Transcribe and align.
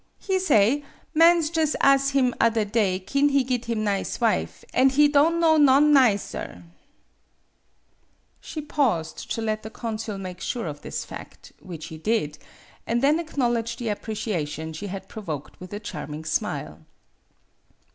He 0.17 0.39
say 0.39 0.83
mans 1.13 1.51
jus' 1.51 1.75
as' 1.79 2.09
him 2.09 2.33
other 2.41 2.65
day 2.65 2.97
kin 2.97 3.29
he 3.29 3.43
git 3.43 3.65
him 3.65 3.83
nize 3.83 4.19
wife, 4.19 4.65
an' 4.73 4.89
he 4.89 5.07
don' 5.07 5.39
know 5.39 5.57
none 5.57 5.93
nizer." 5.93 6.33
5 6.33 6.33
6 6.33 6.45
MADAME 6.55 6.65
BUTTERFLY 7.61 8.35
She 8.41 8.61
paused 8.61 9.31
to 9.31 9.41
let 9.43 9.61
the 9.61 9.69
consul 9.69 10.17
make 10.17 10.41
sure 10.41 10.65
of 10.65 10.81
this 10.81 11.05
fact, 11.05 11.51
which 11.59 11.85
he 11.89 11.99
did, 11.99 12.39
and 12.87 13.03
then 13.03 13.23
acknow 13.23 13.53
ledged 13.53 13.77
the 13.77 13.89
appreciation 13.89 14.73
she 14.73 14.87
had 14.87 15.07
provoked 15.07 15.59
with 15.59 15.71
a 15.71 15.79
charming 15.79 16.25
smile. 16.25 16.79